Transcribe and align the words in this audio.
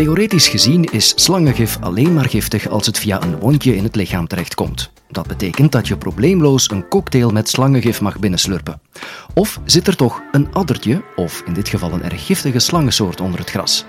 Theoretisch 0.00 0.48
gezien 0.48 0.84
is 0.84 1.12
slangengif 1.16 1.78
alleen 1.80 2.14
maar 2.14 2.28
giftig 2.28 2.68
als 2.68 2.86
het 2.86 2.98
via 2.98 3.22
een 3.22 3.38
wondje 3.38 3.76
in 3.76 3.84
het 3.84 3.96
lichaam 3.96 4.26
terechtkomt. 4.26 4.90
Dat 5.08 5.26
betekent 5.26 5.72
dat 5.72 5.88
je 5.88 5.96
probleemloos 5.96 6.70
een 6.70 6.88
cocktail 6.88 7.30
met 7.30 7.48
slangengif 7.48 8.00
mag 8.00 8.18
binnenslurpen. 8.18 8.80
Of 9.34 9.60
zit 9.64 9.86
er 9.86 9.96
toch 9.96 10.22
een 10.32 10.52
addertje, 10.52 11.02
of 11.16 11.42
in 11.46 11.52
dit 11.52 11.68
geval 11.68 11.92
een 11.92 12.02
erg 12.02 12.26
giftige 12.26 12.58
slangensoort 12.58 13.20
onder 13.20 13.40
het 13.40 13.50
gras? 13.50 13.84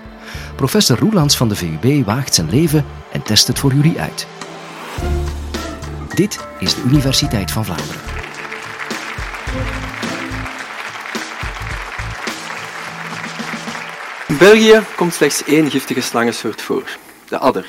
Professor 0.56 0.98
Roelands 0.98 1.36
van 1.36 1.48
de 1.48 1.54
VUB 1.54 2.04
waagt 2.04 2.34
zijn 2.34 2.50
leven 2.50 2.84
en 3.12 3.22
test 3.22 3.46
het 3.46 3.58
voor 3.58 3.74
jullie 3.74 4.00
uit. 4.00 4.26
Dit 6.14 6.46
is 6.58 6.74
de 6.74 6.82
Universiteit 6.82 7.50
van 7.50 7.64
Vlaanderen. 7.64 8.00
België 14.42 14.82
komt 14.96 15.14
slechts 15.14 15.44
één 15.44 15.70
giftige 15.70 16.00
slangensoort 16.00 16.62
voor, 16.62 16.98
de 17.28 17.38
adder. 17.38 17.66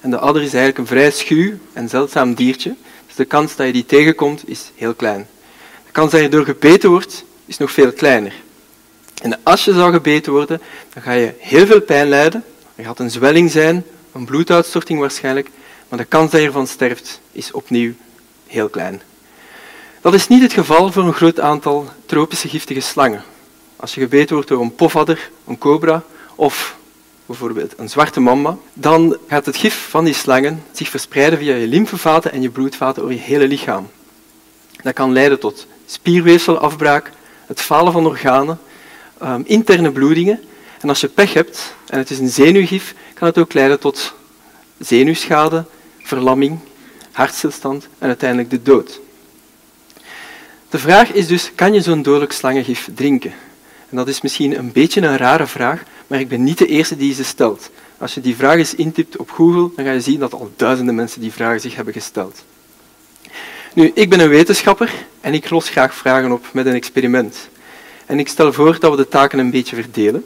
En 0.00 0.10
de 0.10 0.18
adder 0.18 0.42
is 0.42 0.54
eigenlijk 0.54 0.78
een 0.78 0.86
vrij 0.86 1.10
schuw 1.10 1.52
en 1.72 1.88
zeldzaam 1.88 2.34
diertje, 2.34 2.74
dus 3.06 3.14
de 3.14 3.24
kans 3.24 3.56
dat 3.56 3.66
je 3.66 3.72
die 3.72 3.86
tegenkomt 3.86 4.48
is 4.48 4.70
heel 4.74 4.94
klein. 4.94 5.26
De 5.86 5.92
kans 5.92 6.10
dat 6.10 6.20
je 6.20 6.28
door 6.28 6.44
gebeten 6.44 6.90
wordt 6.90 7.24
is 7.46 7.56
nog 7.58 7.70
veel 7.70 7.92
kleiner. 7.92 8.32
En 9.22 9.38
als 9.42 9.64
je 9.64 9.72
zou 9.72 9.92
gebeten 9.92 10.32
worden, 10.32 10.60
dan 10.94 11.02
ga 11.02 11.12
je 11.12 11.34
heel 11.38 11.66
veel 11.66 11.80
pijn 11.80 12.08
lijden, 12.08 12.44
er 12.74 12.84
gaat 12.84 12.98
een 12.98 13.10
zwelling 13.10 13.50
zijn, 13.50 13.84
een 14.12 14.24
bloeduitstorting 14.24 15.00
waarschijnlijk, 15.00 15.50
maar 15.88 15.98
de 15.98 16.04
kans 16.04 16.30
dat 16.30 16.40
je 16.40 16.46
ervan 16.46 16.66
sterft 16.66 17.20
is 17.32 17.50
opnieuw 17.50 17.92
heel 18.46 18.68
klein. 18.68 19.02
Dat 20.00 20.14
is 20.14 20.28
niet 20.28 20.42
het 20.42 20.52
geval 20.52 20.92
voor 20.92 21.02
een 21.02 21.14
groot 21.14 21.40
aantal 21.40 21.90
tropische 22.06 22.48
giftige 22.48 22.80
slangen. 22.80 23.24
Als 23.76 23.94
je 23.94 24.00
gebeten 24.00 24.34
wordt 24.34 24.48
door 24.48 24.62
een 24.62 24.74
pofadder, 24.74 25.30
een 25.46 25.58
cobra 25.58 26.02
of 26.34 26.76
bijvoorbeeld 27.26 27.72
een 27.76 27.88
zwarte 27.88 28.20
mamba, 28.20 28.56
dan 28.72 29.16
gaat 29.28 29.46
het 29.46 29.56
gif 29.56 29.88
van 29.88 30.04
die 30.04 30.14
slangen 30.14 30.62
zich 30.72 30.88
verspreiden 30.88 31.38
via 31.38 31.54
je 31.54 31.66
lymfevaten 31.66 32.32
en 32.32 32.42
je 32.42 32.50
bloedvaten 32.50 33.02
over 33.02 33.14
je 33.14 33.20
hele 33.20 33.48
lichaam. 33.48 33.88
Dat 34.82 34.94
kan 34.94 35.12
leiden 35.12 35.38
tot 35.38 35.66
spierweefselafbraak, 35.86 37.10
het 37.46 37.60
falen 37.60 37.92
van 37.92 38.06
organen, 38.06 38.60
um, 39.22 39.42
interne 39.46 39.92
bloedingen. 39.92 40.40
En 40.80 40.88
als 40.88 41.00
je 41.00 41.08
pech 41.08 41.32
hebt 41.32 41.74
en 41.86 41.98
het 41.98 42.10
is 42.10 42.18
een 42.18 42.28
zenuwgif, 42.28 42.94
kan 43.14 43.28
het 43.28 43.38
ook 43.38 43.52
leiden 43.52 43.80
tot 43.80 44.14
zenuwschade, 44.78 45.64
verlamming, 46.02 46.58
hartstilstand 47.12 47.88
en 47.98 48.08
uiteindelijk 48.08 48.50
de 48.50 48.62
dood. 48.62 49.00
De 50.68 50.78
vraag 50.78 51.12
is 51.12 51.26
dus, 51.26 51.50
kan 51.54 51.74
je 51.74 51.80
zo'n 51.80 52.02
dodelijk 52.02 52.32
slangengif 52.32 52.88
drinken? 52.94 53.34
En 53.90 53.96
dat 53.96 54.08
is 54.08 54.20
misschien 54.20 54.58
een 54.58 54.72
beetje 54.72 55.00
een 55.00 55.16
rare 55.16 55.46
vraag, 55.46 55.82
maar 56.06 56.20
ik 56.20 56.28
ben 56.28 56.44
niet 56.44 56.58
de 56.58 56.66
eerste 56.66 56.96
die 56.96 57.14
ze 57.14 57.24
stelt. 57.24 57.70
Als 57.98 58.14
je 58.14 58.20
die 58.20 58.36
vraag 58.36 58.56
eens 58.56 58.74
intypt 58.74 59.16
op 59.16 59.30
Google, 59.30 59.70
dan 59.76 59.84
ga 59.84 59.90
je 59.90 60.00
zien 60.00 60.20
dat 60.20 60.32
al 60.32 60.52
duizenden 60.56 60.94
mensen 60.94 61.20
die 61.20 61.32
vragen 61.32 61.60
zich 61.60 61.74
hebben 61.74 61.94
gesteld. 61.94 62.44
Nu, 63.74 63.90
ik 63.94 64.10
ben 64.10 64.20
een 64.20 64.28
wetenschapper 64.28 64.92
en 65.20 65.34
ik 65.34 65.50
los 65.50 65.68
graag 65.68 65.94
vragen 65.94 66.32
op 66.32 66.46
met 66.52 66.66
een 66.66 66.74
experiment. 66.74 67.48
En 68.06 68.18
ik 68.18 68.28
stel 68.28 68.52
voor 68.52 68.78
dat 68.78 68.90
we 68.90 68.96
de 68.96 69.08
taken 69.08 69.38
een 69.38 69.50
beetje 69.50 69.76
verdelen. 69.76 70.24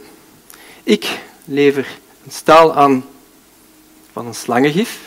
Ik 0.82 1.18
lever 1.44 1.86
een 2.24 2.30
staal 2.30 2.74
aan 2.74 3.04
van 4.12 4.26
een 4.26 4.34
slangengif. 4.34 4.98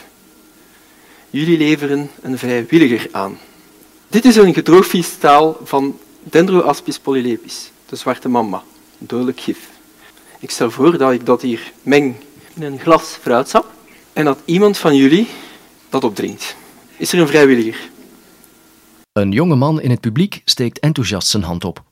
Jullie 1.30 1.58
leveren 1.58 2.10
een 2.22 2.38
vrijwilliger 2.38 3.08
aan. 3.12 3.38
Dit 4.08 4.24
is 4.24 4.36
een 4.36 4.54
gedroogvliestaal 4.54 5.60
van 5.64 5.98
Dendroaspis 6.22 6.98
polylepis 6.98 7.72
de 7.94 8.00
zwarte 8.00 8.28
mamba, 8.28 8.62
een 9.00 9.06
dodelijk 9.06 9.40
gif. 9.40 9.58
Ik 10.38 10.50
stel 10.50 10.70
voor 10.70 10.98
dat 10.98 11.12
ik 11.12 11.26
dat 11.26 11.42
hier 11.42 11.72
meng 11.82 12.14
in 12.54 12.62
een 12.62 12.78
glas 12.78 13.18
fruitsap 13.20 13.72
en 14.12 14.24
dat 14.24 14.38
iemand 14.44 14.78
van 14.78 14.96
jullie 14.96 15.28
dat 15.88 16.04
opdrinkt. 16.04 16.56
Is 16.96 17.12
er 17.12 17.18
een 17.18 17.26
vrijwilliger? 17.26 17.90
Een 19.12 19.32
jonge 19.32 19.54
man 19.54 19.80
in 19.80 19.90
het 19.90 20.00
publiek 20.00 20.42
steekt 20.44 20.78
enthousiast 20.78 21.28
zijn 21.28 21.42
hand 21.42 21.64
op. 21.64 21.82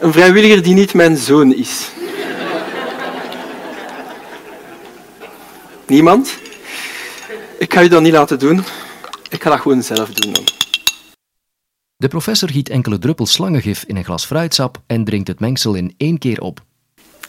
Een 0.00 0.12
vrijwilliger 0.12 0.62
die 0.62 0.74
niet 0.74 0.94
mijn 0.94 1.16
zoon 1.16 1.54
is. 1.54 1.90
Niemand? 5.86 6.38
Ik 7.58 7.74
ga 7.74 7.80
je 7.80 7.88
dat 7.88 8.02
niet 8.02 8.12
laten 8.12 8.38
doen. 8.38 8.64
Ik 9.28 9.42
ga 9.42 9.50
dat 9.50 9.60
gewoon 9.60 9.82
zelf 9.82 10.10
doen 10.10 10.32
dan. 10.32 10.55
De 11.98 12.08
professor 12.08 12.50
giet 12.50 12.68
enkele 12.68 12.98
druppels 12.98 13.32
slangengif 13.32 13.84
in 13.86 13.96
een 13.96 14.04
glas 14.04 14.24
fruitsap 14.24 14.80
en 14.86 15.04
drinkt 15.04 15.28
het 15.28 15.40
mengsel 15.40 15.74
in 15.74 15.94
één 15.96 16.18
keer 16.18 16.40
op. 16.40 16.62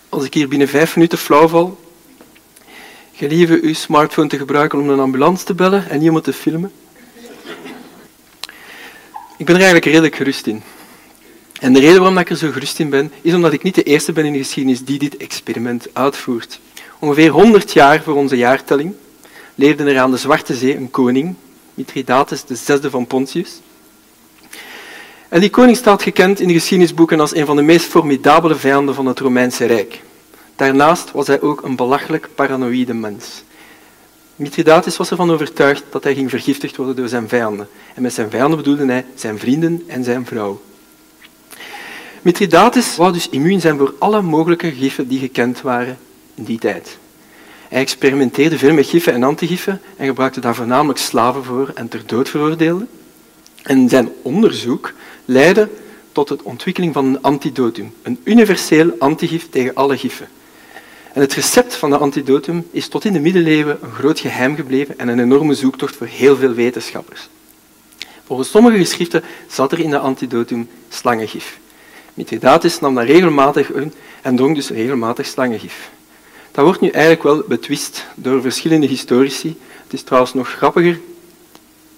Als 0.09 0.25
ik 0.25 0.33
hier 0.33 0.47
binnen 0.47 0.67
vijf 0.67 0.95
minuten 0.95 1.17
flauw 1.17 1.47
val, 1.47 1.79
gelieve 3.13 3.59
uw 3.61 3.73
smartphone 3.73 4.27
te 4.27 4.37
gebruiken 4.37 4.79
om 4.79 4.89
een 4.89 4.99
ambulance 4.99 5.45
te 5.45 5.53
bellen 5.53 5.89
en 5.89 6.01
iemand 6.01 6.23
te 6.23 6.33
filmen. 6.33 6.71
Ik 9.37 9.45
ben 9.45 9.55
er 9.55 9.61
eigenlijk 9.61 9.85
redelijk 9.85 10.15
gerust 10.15 10.47
in. 10.47 10.61
En 11.59 11.73
de 11.73 11.79
reden 11.79 11.99
waarom 11.99 12.17
ik 12.17 12.29
er 12.29 12.37
zo 12.37 12.51
gerust 12.51 12.79
in 12.79 12.89
ben, 12.89 13.11
is 13.21 13.33
omdat 13.33 13.53
ik 13.53 13.63
niet 13.63 13.75
de 13.75 13.83
eerste 13.83 14.11
ben 14.11 14.25
in 14.25 14.31
de 14.31 14.37
geschiedenis 14.37 14.83
die 14.83 14.99
dit 14.99 15.17
experiment 15.17 15.87
uitvoert. 15.93 16.59
Ongeveer 16.99 17.29
100 17.29 17.73
jaar 17.73 18.03
voor 18.03 18.15
onze 18.15 18.37
jaartelling 18.37 18.93
leefde 19.55 19.83
er 19.83 19.99
aan 19.99 20.11
de 20.11 20.17
Zwarte 20.17 20.55
Zee 20.55 20.75
een 20.75 20.91
koning, 20.91 21.35
Mithridates, 21.73 22.43
zesde 22.47 22.89
van 22.89 23.07
Pontius. 23.07 23.61
En 25.29 25.39
die 25.39 25.49
koning 25.49 25.77
staat 25.77 26.03
gekend 26.03 26.39
in 26.39 26.47
de 26.47 26.53
geschiedenisboeken 26.53 27.19
als 27.19 27.35
een 27.35 27.45
van 27.45 27.55
de 27.55 27.61
meest 27.61 27.85
formidabele 27.85 28.55
vijanden 28.55 28.95
van 28.95 29.05
het 29.05 29.19
Romeinse 29.19 29.65
Rijk. 29.65 30.01
Daarnaast 30.55 31.11
was 31.11 31.27
hij 31.27 31.41
ook 31.41 31.63
een 31.63 31.75
belachelijk 31.75 32.29
paranoïde 32.35 32.93
mens. 32.93 33.43
Mithridates 34.35 34.97
was 34.97 35.09
ervan 35.09 35.31
overtuigd 35.31 35.83
dat 35.89 36.03
hij 36.03 36.13
ging 36.13 36.29
vergiftigd 36.29 36.75
worden 36.75 36.95
door 36.95 37.07
zijn 37.07 37.27
vijanden. 37.27 37.67
En 37.93 38.01
met 38.01 38.13
zijn 38.13 38.29
vijanden 38.29 38.57
bedoelde 38.57 38.85
hij 38.85 39.05
zijn 39.15 39.39
vrienden 39.39 39.83
en 39.87 40.03
zijn 40.03 40.25
vrouw. 40.25 40.61
Mithridates 42.21 42.95
wou 42.95 43.13
dus 43.13 43.29
immuun 43.29 43.61
zijn 43.61 43.77
voor 43.77 43.93
alle 43.99 44.21
mogelijke 44.21 44.71
giffen 44.71 45.07
die 45.07 45.19
gekend 45.19 45.61
waren 45.61 45.97
in 46.35 46.43
die 46.43 46.59
tijd. 46.59 46.97
Hij 47.67 47.81
experimenteerde 47.81 48.57
veel 48.57 48.73
met 48.73 48.85
giffen 48.85 49.13
en 49.13 49.23
antigiffen 49.23 49.81
en 49.97 50.05
gebruikte 50.05 50.39
daar 50.39 50.55
voornamelijk 50.55 50.99
slaven 50.99 51.43
voor 51.43 51.71
en 51.73 51.87
ter 51.87 52.01
dood 52.05 52.29
veroordeelde. 52.29 52.85
En 53.67 53.89
zijn 53.89 54.09
onderzoek 54.21 54.93
leidde 55.25 55.69
tot 56.11 56.27
de 56.27 56.37
ontwikkeling 56.43 56.93
van 56.93 57.05
een 57.05 57.21
antidotum, 57.21 57.93
een 58.01 58.19
universeel 58.23 58.95
antigif 58.99 59.49
tegen 59.49 59.73
alle 59.73 59.97
giffen. 59.97 60.27
En 61.13 61.21
het 61.21 61.33
recept 61.33 61.75
van 61.75 61.89
de 61.89 61.97
antidotum 61.97 62.67
is 62.71 62.87
tot 62.87 63.05
in 63.05 63.13
de 63.13 63.19
middeleeuwen 63.19 63.77
een 63.81 63.91
groot 63.91 64.19
geheim 64.19 64.55
gebleven 64.55 64.99
en 64.99 65.07
een 65.07 65.19
enorme 65.19 65.53
zoektocht 65.53 65.95
voor 65.95 66.07
heel 66.07 66.35
veel 66.35 66.53
wetenschappers. 66.53 67.29
Volgens 68.25 68.49
sommige 68.49 68.77
geschriften 68.77 69.23
zat 69.47 69.71
er 69.71 69.79
in 69.79 69.89
de 69.89 69.99
antidotum 69.99 70.69
slangengif. 70.89 71.59
Mithridates 72.13 72.79
nam 72.79 72.95
dat 72.95 73.03
regelmatig 73.05 73.71
in 73.71 73.93
en 74.21 74.35
dronk 74.35 74.55
dus 74.55 74.69
regelmatig 74.69 75.25
slangengif. 75.25 75.89
Dat 76.51 76.65
wordt 76.65 76.81
nu 76.81 76.89
eigenlijk 76.89 77.23
wel 77.23 77.43
betwist 77.47 78.05
door 78.15 78.41
verschillende 78.41 78.87
historici. 78.87 79.57
Het 79.83 79.93
is 79.93 80.01
trouwens 80.01 80.33
nog 80.33 80.49
grappiger. 80.49 80.99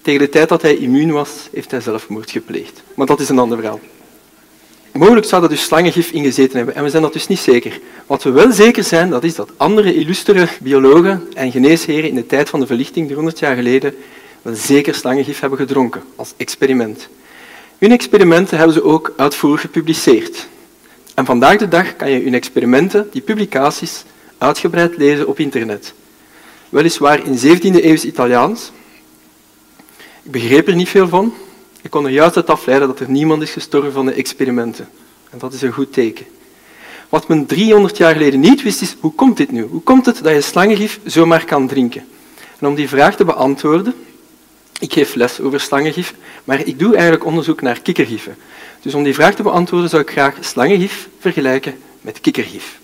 Tegen 0.02 0.20
de 0.20 0.28
tijd 0.28 0.48
dat 0.48 0.62
hij 0.62 0.76
immuun 0.76 1.12
was, 1.12 1.30
heeft 1.52 1.70
hij 1.70 1.80
zelfmoord 1.80 2.30
gepleegd. 2.30 2.82
Maar 2.94 3.06
dat 3.06 3.20
is 3.20 3.28
een 3.28 3.38
ander 3.38 3.58
verhaal. 3.58 3.80
Mogelijk 4.92 5.26
zou 5.26 5.42
er 5.42 5.48
dus 5.48 5.62
slangengif 5.62 6.10
in 6.10 6.22
gezeten 6.22 6.56
hebben, 6.56 6.74
en 6.74 6.82
we 6.82 6.90
zijn 6.90 7.02
dat 7.02 7.12
dus 7.12 7.26
niet 7.26 7.38
zeker. 7.38 7.80
Wat 8.06 8.22
we 8.22 8.30
wel 8.30 8.52
zeker 8.52 8.84
zijn, 8.84 9.10
dat 9.10 9.24
is 9.24 9.34
dat 9.34 9.50
andere 9.56 9.94
illustere 9.94 10.48
biologen 10.60 11.28
en 11.34 11.50
geneesheren 11.50 12.08
in 12.08 12.14
de 12.14 12.26
tijd 12.26 12.48
van 12.48 12.60
de 12.60 12.66
verlichting, 12.66 13.06
300 13.06 13.38
jaar 13.38 13.56
geleden, 13.56 13.94
wel 14.42 14.54
zeker 14.54 14.94
slangengif 14.94 15.40
hebben 15.40 15.58
gedronken, 15.58 16.02
als 16.16 16.34
experiment. 16.36 17.08
Hun 17.78 17.92
experimenten 17.92 18.56
hebben 18.56 18.74
ze 18.74 18.84
ook 18.84 19.12
uitvoerig 19.16 19.60
gepubliceerd. 19.60 20.48
En 21.14 21.24
vandaag 21.24 21.56
de 21.56 21.68
dag 21.68 21.96
kan 21.96 22.10
je 22.10 22.22
hun 22.22 22.34
experimenten, 22.34 23.08
die 23.12 23.22
publicaties, 23.22 24.04
uitgebreid 24.38 24.96
lezen 24.96 25.26
op 25.26 25.38
internet. 25.38 25.94
Weliswaar 26.68 27.26
in 27.26 27.38
17e 27.38 27.84
eeuws 27.84 28.04
Italiaans, 28.04 28.72
ik 30.22 30.30
begreep 30.30 30.68
er 30.68 30.74
niet 30.74 30.88
veel 30.88 31.08
van. 31.08 31.34
Ik 31.82 31.90
kon 31.90 32.04
er 32.04 32.10
juist 32.10 32.36
uit 32.36 32.50
afleiden 32.50 32.88
dat 32.88 33.00
er 33.00 33.10
niemand 33.10 33.42
is 33.42 33.50
gestorven 33.50 33.92
van 33.92 34.06
de 34.06 34.12
experimenten. 34.12 34.88
En 35.30 35.38
dat 35.38 35.52
is 35.52 35.62
een 35.62 35.72
goed 35.72 35.92
teken. 35.92 36.26
Wat 37.08 37.28
men 37.28 37.46
300 37.46 37.96
jaar 37.96 38.12
geleden 38.12 38.40
niet 38.40 38.62
wist, 38.62 38.80
is 38.80 38.96
hoe 39.00 39.14
komt 39.14 39.36
dit 39.36 39.50
nu? 39.50 39.62
Hoe 39.62 39.82
komt 39.82 40.06
het 40.06 40.22
dat 40.22 40.32
je 40.32 40.40
slangengif 40.40 41.00
zomaar 41.04 41.44
kan 41.44 41.66
drinken? 41.66 42.04
En 42.58 42.66
om 42.66 42.74
die 42.74 42.88
vraag 42.88 43.16
te 43.16 43.24
beantwoorden, 43.24 43.94
ik 44.80 44.92
geef 44.92 45.14
les 45.14 45.40
over 45.40 45.60
slangengif, 45.60 46.14
maar 46.44 46.66
ik 46.66 46.78
doe 46.78 46.92
eigenlijk 46.92 47.24
onderzoek 47.24 47.60
naar 47.60 47.80
kikkergiffen. 47.80 48.36
Dus 48.80 48.94
om 48.94 49.02
die 49.02 49.14
vraag 49.14 49.34
te 49.34 49.42
beantwoorden 49.42 49.90
zou 49.90 50.02
ik 50.02 50.10
graag 50.10 50.36
slangengif 50.40 51.08
vergelijken 51.18 51.78
met 52.00 52.20
kikkergif. 52.20 52.78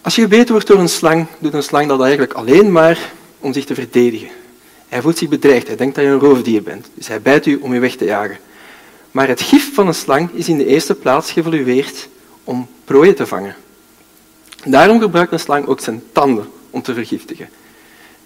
Als 0.00 0.14
je 0.14 0.22
gebeten 0.22 0.52
wordt 0.52 0.66
door 0.66 0.78
een 0.78 0.88
slang, 0.88 1.26
doet 1.38 1.54
een 1.54 1.62
slang 1.62 1.88
dat 1.88 2.00
eigenlijk 2.00 2.32
alleen 2.32 2.72
maar 2.72 3.12
om 3.38 3.52
zich 3.52 3.64
te 3.64 3.74
verdedigen. 3.74 4.39
Hij 4.90 5.02
voelt 5.02 5.18
zich 5.18 5.28
bedreigd, 5.28 5.66
hij 5.66 5.76
denkt 5.76 5.94
dat 5.94 6.04
je 6.04 6.10
een 6.10 6.18
roofdier 6.18 6.62
bent, 6.62 6.86
dus 6.94 7.08
hij 7.08 7.20
bijt 7.20 7.46
u 7.46 7.56
om 7.56 7.74
je 7.74 7.80
weg 7.80 7.96
te 7.96 8.04
jagen. 8.04 8.38
Maar 9.10 9.28
het 9.28 9.40
gif 9.40 9.74
van 9.74 9.86
een 9.86 9.94
slang 9.94 10.30
is 10.32 10.48
in 10.48 10.58
de 10.58 10.66
eerste 10.66 10.94
plaats 10.94 11.32
geëvolueerd 11.32 12.08
om 12.44 12.68
prooien 12.84 13.14
te 13.14 13.26
vangen. 13.26 13.56
Daarom 14.64 15.00
gebruikt 15.00 15.32
een 15.32 15.40
slang 15.40 15.66
ook 15.66 15.80
zijn 15.80 16.02
tanden 16.12 16.48
om 16.70 16.82
te 16.82 16.94
vergiftigen. 16.94 17.48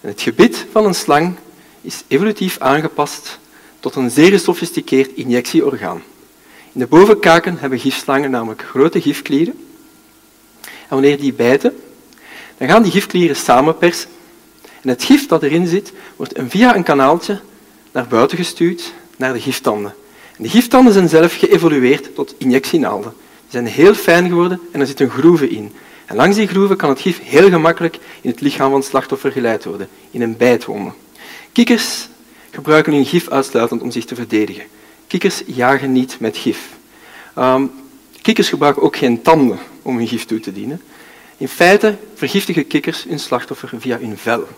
En 0.01 0.09
het 0.09 0.21
gebit 0.21 0.67
van 0.71 0.87
een 0.87 0.95
slang 0.95 1.35
is 1.81 2.03
evolutief 2.07 2.59
aangepast 2.59 3.39
tot 3.81 3.95
een 3.95 4.11
zeer 4.11 4.31
gesofisticeerd 4.31 5.13
injectieorgaan. 5.15 6.03
In 6.73 6.81
de 6.81 6.87
bovenkaken 6.87 7.59
hebben 7.59 7.79
gifslangen 7.79 8.31
namelijk 8.31 8.63
grote 8.63 9.01
gifklieren. 9.01 9.55
En 10.63 10.89
wanneer 10.89 11.21
die 11.21 11.33
bijten, 11.33 11.77
dan 12.57 12.69
gaan 12.69 12.83
die 12.83 12.93
gifklieren 12.93 13.37
samenpersen. 13.37 14.11
En 14.85 14.91
het 14.91 15.05
gif 15.05 15.27
dat 15.27 15.43
erin 15.43 15.67
zit, 15.67 15.93
wordt 16.17 16.33
via 16.49 16.77
een 16.77 16.83
kanaaltje 16.83 17.41
naar 17.93 18.07
buiten 18.07 18.37
gestuurd, 18.37 18.93
naar 19.17 19.33
de 19.33 19.41
giftanden. 19.41 19.95
En 20.37 20.43
de 20.43 20.49
giftanden 20.49 20.93
zijn 20.93 21.09
zelf 21.09 21.35
geëvolueerd 21.37 22.15
tot 22.15 22.35
injectienaalden. 22.39 23.13
Die 23.17 23.51
zijn 23.51 23.67
heel 23.67 23.95
fijn 23.95 24.29
geworden 24.29 24.61
en 24.73 24.81
er 24.81 24.87
zit 24.87 25.01
een 25.01 25.11
groeve 25.11 25.49
in. 25.49 25.73
En 26.05 26.17
langs 26.17 26.37
die 26.37 26.47
groeven 26.47 26.77
kan 26.77 26.89
het 26.89 27.01
gif 27.01 27.21
heel 27.23 27.49
gemakkelijk 27.49 27.99
in 28.21 28.31
het 28.31 28.41
lichaam 28.41 28.71
van 28.71 28.79
het 28.79 28.89
slachtoffer 28.89 29.33
geleid 29.33 29.65
worden, 29.65 29.89
in 30.11 30.23
een 30.23 30.37
bijtwonde. 30.37 30.93
Kikkers 31.53 32.09
gebruiken 32.51 32.93
hun 32.93 33.07
gif 33.07 33.29
uitsluitend 33.29 33.83
om 33.83 33.91
zich 33.91 34.05
te 34.05 34.15
verdedigen. 34.15 34.65
Kikkers 35.07 35.43
jagen 35.47 35.93
niet 35.93 36.17
met 36.21 36.37
gif. 36.37 36.69
Um, 37.39 37.71
kikkers 38.23 38.49
gebruiken 38.49 38.83
ook 38.83 38.97
geen 38.97 39.23
tanden 39.23 39.59
om 39.83 39.97
hun 39.97 40.09
gif 40.09 40.25
toe 40.25 40.41
te 40.41 40.53
dienen. 40.53 40.83
In 41.37 41.49
feite 41.49 41.97
vergiftigen 42.15 42.67
kikkers 42.67 43.05
hun 43.09 43.19
slachtoffer 43.19 43.71
via 43.79 43.99
hun 43.99 44.19
vel. 44.19 44.49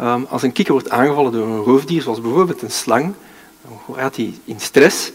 Um, 0.00 0.26
als 0.28 0.42
een 0.42 0.52
kikker 0.52 0.72
wordt 0.72 0.90
aangevallen 0.90 1.32
door 1.32 1.46
een 1.46 1.62
roofdier, 1.62 2.02
zoals 2.02 2.20
bijvoorbeeld 2.20 2.62
een 2.62 2.70
slang, 2.70 3.14
dan 3.62 3.96
gaat 3.96 4.16
hij 4.16 4.34
in 4.44 4.60
stress. 4.60 5.10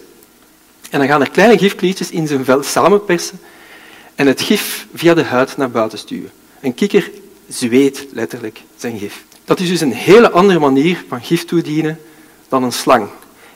En 0.90 1.00
dan 1.00 1.08
gaan 1.08 1.22
er 1.22 1.30
kleine 1.30 1.58
gifkliertjes 1.58 2.12
in 2.12 2.28
zijn 2.28 2.46
vel 2.46 2.64
samenpersen 2.64 3.40
en 4.16 4.28
het 4.28 4.42
gif 4.42 4.88
via 4.94 5.14
de 5.14 5.24
huid 5.24 5.58
naar 5.58 5.72
buiten 5.72 6.00
stuwen. 6.00 6.32
Een 6.62 6.74
kikker 6.74 7.12
zweet 7.48 8.08
letterlijk 8.12 8.62
zijn 8.78 8.98
gif. 8.98 9.24
Dat 9.46 9.60
is 9.60 9.70
dus 9.70 9.82
een 9.82 9.94
hele 9.94 10.32
andere 10.32 10.60
manier 10.60 11.04
van 11.08 11.22
gif 11.22 11.46
toedienen 11.46 12.00
dan 12.48 12.64
een 12.64 12.72
slang. 12.72 13.08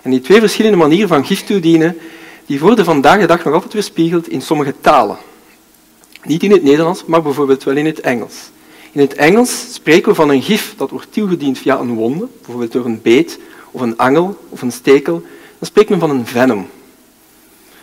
En 0.02 0.12
die 0.12 0.22
twee 0.22 0.40
verschillende 0.40 0.78
manieren 0.78 1.08
van 1.08 1.26
gif 1.26 1.44
toedienen, 1.44 1.98
die 2.46 2.60
worden 2.60 2.86
vandaag 2.86 3.20
de 3.20 3.26
dag 3.26 3.44
nog 3.44 3.54
altijd 3.54 3.74
weerspiegeld 3.74 4.30
in 4.30 4.42
sommige 4.42 4.74
talen. 4.82 5.18
Niet 6.24 6.44
in 6.44 6.52
het 6.52 6.64
Nederlands, 6.64 7.06
maar 7.06 7.22
bijvoorbeeld 7.22 7.64
wel 7.64 7.76
in 7.76 7.86
het 7.86 8.00
Engels. 8.00 8.36
In 8.92 9.02
het 9.02 9.14
Engels 9.14 9.74
spreken 9.74 10.10
we 10.10 10.16
van 10.16 10.30
een 10.30 10.42
gif 10.42 10.74
dat 10.78 10.90
wordt 10.90 11.14
toegediend 11.14 11.58
via 11.58 11.80
een 11.80 11.94
wonde, 11.94 12.28
bijvoorbeeld 12.38 12.72
door 12.72 12.86
een 12.86 13.02
beet 13.02 13.40
of 13.72 13.82
een 13.82 13.98
angel 13.98 14.38
of 14.50 14.62
een 14.62 14.72
stekel. 14.72 15.22
Dan 15.60 15.68
spreekt 15.68 15.90
men 15.90 16.00
van 16.00 16.10
een 16.10 16.26
venom. 16.26 16.68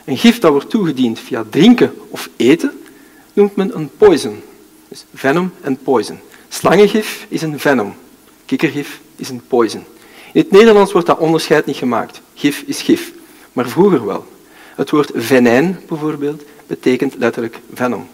Een 0.05 0.19
gif 0.19 0.39
dat 0.39 0.51
wordt 0.51 0.71
toegediend 0.71 1.19
via 1.19 1.45
drinken 1.51 1.95
of 2.09 2.29
eten 2.37 2.81
noemt 3.33 3.57
men 3.57 3.77
een 3.77 3.91
poison. 3.97 4.43
Dus 4.89 5.05
venom 5.15 5.53
en 5.61 5.77
poison. 5.77 6.19
Slangengif 6.49 7.27
is 7.29 7.43
een 7.43 7.61
venom. 7.61 7.95
Kikkergif 8.45 9.01
is 9.17 9.29
een 9.29 9.43
poison. 9.49 9.85
In 10.33 10.41
het 10.41 10.51
Nederlands 10.51 10.93
wordt 10.93 11.07
dat 11.07 11.19
onderscheid 11.19 11.67
niet 11.67 11.77
gemaakt. 11.77 12.21
Gif 12.35 12.63
is 12.67 12.83
gif. 12.83 13.13
Maar 13.53 13.69
vroeger 13.69 14.07
wel. 14.07 14.27
Het 14.75 14.91
woord 14.91 15.11
venijn 15.15 15.81
bijvoorbeeld 15.89 16.43
betekent 16.67 17.15
letterlijk 17.19 17.59
venom. 17.73 18.09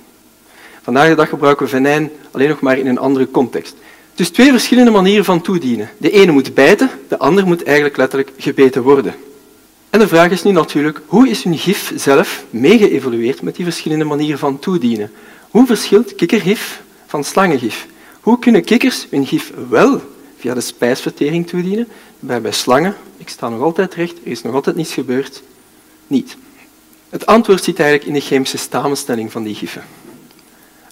Vandaag 0.84 1.08
de 1.08 1.14
dag 1.14 1.28
gebruiken 1.28 1.64
we 1.64 1.70
venijn 1.70 2.10
alleen 2.30 2.48
nog 2.48 2.60
maar 2.60 2.78
in 2.78 2.86
een 2.86 2.98
andere 2.98 3.30
context. 3.30 3.74
Dus 4.14 4.28
twee 4.28 4.50
verschillende 4.50 4.90
manieren 4.90 5.24
van 5.24 5.40
toedienen. 5.40 5.90
De 5.98 6.10
ene 6.10 6.32
moet 6.32 6.54
bijten, 6.54 6.90
de 7.08 7.18
andere 7.18 7.46
moet 7.46 7.62
eigenlijk 7.62 7.96
letterlijk 7.96 8.30
gebeten 8.36 8.82
worden. 8.82 9.14
En 9.90 9.98
de 9.98 10.08
vraag 10.08 10.30
is 10.30 10.42
nu 10.42 10.50
natuurlijk, 10.50 11.00
hoe 11.06 11.28
is 11.28 11.44
hun 11.44 11.58
gif 11.58 11.92
zelf 11.96 12.44
meegeëvolueerd 12.50 13.42
met 13.42 13.56
die 13.56 13.64
verschillende 13.64 14.04
manieren 14.04 14.38
van 14.38 14.58
toedienen? 14.58 15.12
Hoe 15.50 15.66
verschilt 15.66 16.14
kikkergif 16.14 16.82
van 17.06 17.24
slangengif? 17.24 17.86
Hoe 18.20 18.38
kunnen 18.38 18.64
kikkers 18.64 19.06
hun 19.10 19.26
gif 19.26 19.52
wel 19.68 20.00
via 20.38 20.54
de 20.54 20.60
spijsvertering 20.60 21.46
toedienen, 21.46 21.88
bij, 22.18 22.40
bij 22.40 22.52
slangen, 22.52 22.96
ik 23.16 23.28
sta 23.28 23.48
nog 23.48 23.60
altijd 23.60 23.94
recht, 23.94 24.16
er 24.24 24.30
is 24.30 24.42
nog 24.42 24.54
altijd 24.54 24.76
niets 24.76 24.92
gebeurd, 24.92 25.42
niet. 26.06 26.36
Het 27.08 27.26
antwoord 27.26 27.64
zit 27.64 27.78
eigenlijk 27.78 28.08
in 28.08 28.14
de 28.14 28.26
chemische 28.26 28.58
samenstelling 28.58 29.32
van 29.32 29.42
die 29.42 29.54
giffen. 29.54 29.82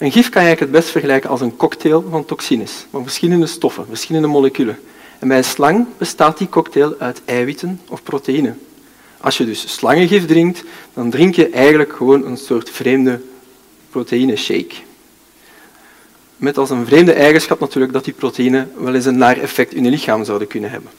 Een 0.03 0.13
gif 0.13 0.29
kan 0.29 0.45
je 0.45 0.55
het 0.59 0.71
best 0.71 0.89
vergelijken 0.89 1.31
als 1.31 1.41
een 1.41 1.57
cocktail 1.57 2.05
van 2.11 2.25
toxines, 2.25 2.87
van 2.91 3.03
verschillende 3.03 3.47
stoffen, 3.47 3.87
verschillende 3.89 4.29
moleculen. 4.29 4.79
En 5.19 5.29
bij 5.29 5.37
een 5.37 5.45
slang 5.45 5.87
bestaat 5.99 6.39
die 6.39 6.49
cocktail 6.49 6.95
uit 6.99 7.23
eiwitten 7.25 7.81
of 7.89 8.03
proteïnen. 8.03 8.59
Als 9.21 9.37
je 9.37 9.45
dus 9.45 9.75
slangengif 9.75 10.27
drinkt, 10.27 10.65
dan 10.95 11.11
drink 11.11 11.35
je 11.35 11.49
eigenlijk 11.49 11.93
gewoon 11.93 12.27
een 12.27 12.37
soort 12.37 12.71
vreemde 12.71 13.21
proteïneshake. 13.91 14.75
Met 16.37 16.59
als 16.59 16.71
een 16.71 16.87
vreemde 16.87 17.13
eigenschap 17.13 17.61
natuurlijk 17.61 17.93
dat 17.93 18.05
die 18.05 18.15
proteïnen 18.15 18.73
wel 18.77 18.95
eens 18.95 19.07
een 19.07 19.19
naar 19.19 19.37
effect 19.37 19.75
in 19.75 19.85
je 19.85 19.91
lichaam 19.91 20.25
zouden 20.25 20.49
kunnen 20.49 20.71
hebben. 20.71 20.91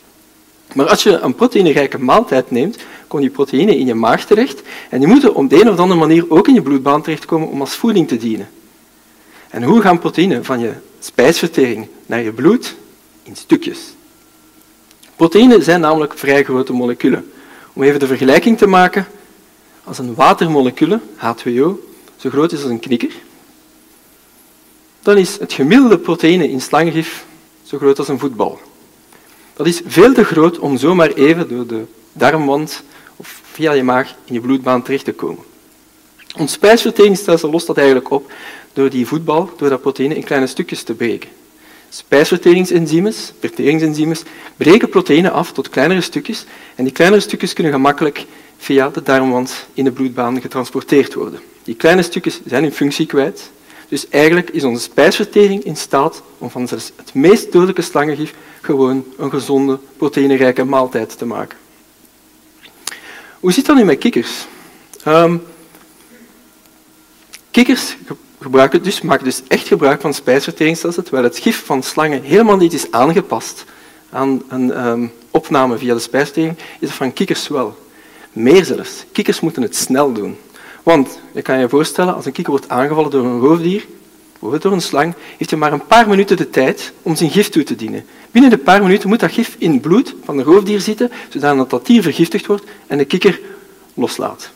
Maar 0.74 0.88
als 0.88 1.04
je 1.04 1.20
een 1.20 1.36
proteïnerijke 1.36 2.00
maaltijd 2.00 2.52
neemt, 2.52 2.78
komen 3.08 3.26
die 3.26 3.36
proteïnen 3.36 3.78
in 3.78 3.86
je 3.86 3.94
maag 3.94 4.26
terecht 4.26 4.62
en 4.90 5.00
die 5.00 5.08
moeten 5.08 5.36
op 5.36 5.50
de 5.50 5.62
een 5.62 5.70
of 5.70 5.78
andere 5.78 6.00
manier 6.00 6.26
ook 6.30 6.48
in 6.48 6.54
je 6.54 6.62
bloedbaan 6.62 7.02
terechtkomen 7.02 7.48
om 7.48 7.60
als 7.60 7.76
voeding 7.76 8.08
te 8.08 8.18
dienen. 8.18 8.48
En 9.54 9.64
hoe 9.64 9.82
gaan 9.82 10.00
proteïnen 10.00 10.46
van 10.46 10.60
je 10.60 10.74
spijsvertering 11.00 11.88
naar 12.06 12.22
je 12.22 12.32
bloed? 12.32 12.76
In 13.24 13.36
stukjes. 13.36 13.80
Proteïnen 15.16 15.64
zijn 15.64 15.80
namelijk 15.80 16.18
vrij 16.18 16.44
grote 16.44 16.74
moleculen. 16.74 17.32
Om 17.74 17.84
even 17.84 18.00
de 18.00 18.08
vergelijking 18.08 18.58
te 18.58 18.68
maken, 18.68 19.08
als 19.84 19.98
een 19.98 20.16
watermolecule, 20.16 21.00
H2O, 21.18 21.92
zo 22.16 22.30
groot 22.30 22.52
is 22.52 22.62
als 22.62 22.72
een 22.72 22.80
knikker, 22.80 23.14
dan 25.02 25.18
is 25.18 25.40
het 25.40 25.54
gemiddelde 25.54 25.98
proteïne 25.98 26.50
in 26.50 26.62
slangengif 26.62 27.26
zo 27.64 27.78
groot 27.78 28.00
als 28.00 28.08
een 28.08 28.20
voetbal. 28.20 28.60
Dat 29.54 29.68
is 29.68 29.82
veel 29.86 30.14
te 30.14 30.24
groot 30.24 30.60
om 30.60 30.78
zomaar 30.78 31.12
even 31.12 31.50
door 31.50 31.68
de 31.68 31.84
darmwand 32.14 32.84
of 33.16 33.42
via 33.52 33.72
je 33.72 33.84
maag 33.84 34.16
in 34.26 34.34
je 34.34 34.42
bloedbaan 34.42 34.84
terecht 34.84 35.06
te 35.06 35.14
komen. 35.14 35.44
Ons 36.38 36.52
spijsverteringsstelsel 36.52 37.50
lost 37.50 37.68
dat 37.68 37.78
eigenlijk 37.78 38.10
op 38.10 38.32
door 38.74 38.90
die 38.90 39.08
voetbal, 39.08 39.50
door 39.58 39.70
dat 39.70 39.82
proteïne 39.82 40.16
in 40.16 40.24
kleine 40.24 40.48
stukjes 40.48 40.84
te 40.84 40.94
breken. 40.94 41.30
Spijsverteringsenzymes, 41.90 43.34
verteringsenzymes, 43.40 44.24
breken 44.58 44.90
proteïnen 44.90 45.32
af 45.32 45.52
tot 45.52 45.70
kleinere 45.70 46.02
stukjes 46.02 46.46
en 46.76 46.84
die 46.84 46.94
kleinere 46.94 47.22
stukjes 47.22 47.54
kunnen 47.54 47.74
gemakkelijk 47.74 48.26
via 48.58 48.90
de 48.90 49.04
darmwand 49.04 49.68
in 49.74 49.84
de 49.84 49.92
bloedbaan 49.92 50.42
getransporteerd 50.42 51.14
worden. 51.14 51.40
Die 51.64 51.76
kleine 51.76 52.02
stukjes 52.02 52.40
zijn 52.46 52.64
hun 52.64 52.74
functie 52.74 53.06
kwijt, 53.06 53.52
dus 53.88 54.10
eigenlijk 54.10 54.50
is 54.50 54.64
onze 54.64 54.82
spijsvertering 54.82 55.64
in 55.64 55.76
staat 55.76 56.24
om 56.38 56.50
van 56.50 56.68
zelfs 56.68 56.92
het 56.96 57.14
meest 57.14 57.52
dodelijke 57.52 57.82
slangengif 57.82 58.34
gewoon 58.62 59.06
een 59.18 59.30
gezonde, 59.30 59.80
proteïnerijke 59.98 60.64
maaltijd 60.64 61.18
te 61.18 61.26
maken. 61.26 61.58
Hoe 63.40 63.52
zit 63.52 63.66
dat 63.66 63.76
nu 63.76 63.84
met 63.84 63.98
kikkers? 63.98 64.46
Um, 65.08 65.44
kikkers 67.52 67.96
gebruiken 68.44 68.84
dus, 68.84 69.02
maken 69.02 69.26
dus 69.26 69.42
echt 69.48 69.68
gebruik 69.68 70.02
van 70.02 70.14
spijsverteringsstelsel, 70.14 71.04
terwijl 71.04 71.24
het 71.24 71.38
gif 71.38 71.66
van 71.66 71.84
slangen 71.84 72.22
helemaal 72.22 72.58
niet 72.58 72.74
is 72.74 72.92
aangepast 72.92 73.66
aan 74.10 74.42
een 74.48 74.88
um, 74.88 75.12
opname 75.32 75.78
via 75.78 75.94
de 75.94 76.00
spijsvertering, 76.00 76.58
is 76.80 76.88
dat 76.88 76.98
van 76.98 77.14
kikkers 77.14 77.48
wel. 77.48 77.76
Meer 78.32 78.66
zelfs. 78.66 79.06
Kikkers 79.12 79.40
moeten 79.40 79.62
het 79.62 79.76
snel 79.76 80.14
doen. 80.14 80.38
Want, 80.84 81.20
je 81.32 81.42
kan 81.42 81.60
je 81.60 81.70
voorstellen, 81.70 82.16
als 82.16 82.26
een 82.26 82.32
kikker 82.32 82.54
wordt 82.54 82.70
aangevallen 82.70 83.12
door 83.12 83.26
een 83.26 83.40
roofdier, 83.40 83.86
bijvoorbeeld 84.32 84.62
door 84.62 84.72
een 84.72 84.82
slang, 84.82 85.14
heeft 85.38 85.50
hij 85.50 85.60
maar 85.60 85.74
een 85.74 85.86
paar 85.86 86.08
minuten 86.08 86.38
de 86.38 86.50
tijd 86.50 86.94
om 87.02 87.16
zijn 87.16 87.30
gif 87.30 87.50
toe 87.50 87.64
te 87.64 87.76
dienen. 87.76 88.06
Binnen 88.32 88.52
de 88.52 88.58
paar 88.58 88.82
minuten 88.82 89.10
moet 89.10 89.20
dat 89.20 89.32
gif 89.32 89.56
in 89.58 89.72
het 89.72 89.82
bloed 89.82 90.16
van 90.24 90.38
de 90.38 90.44
roofdier 90.44 90.82
zitten, 90.82 91.12
zodat 91.30 91.70
dat 91.70 91.86
dier 91.86 92.02
vergiftigd 92.02 92.46
wordt 92.46 92.64
en 92.88 92.98
de 92.98 93.06
kikker 93.06 93.40
loslaat. 93.94 94.52